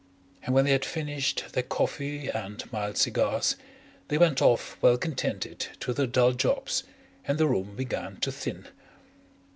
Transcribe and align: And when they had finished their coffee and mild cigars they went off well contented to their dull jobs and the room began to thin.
And 0.41 0.55
when 0.55 0.65
they 0.65 0.71
had 0.71 0.83
finished 0.83 1.43
their 1.51 1.61
coffee 1.61 2.27
and 2.27 2.63
mild 2.73 2.97
cigars 2.97 3.55
they 4.07 4.17
went 4.17 4.41
off 4.41 4.75
well 4.81 4.97
contented 4.97 5.59
to 5.79 5.93
their 5.93 6.07
dull 6.07 6.31
jobs 6.31 6.83
and 7.27 7.37
the 7.37 7.45
room 7.45 7.75
began 7.75 8.17
to 8.21 8.31
thin. 8.31 8.65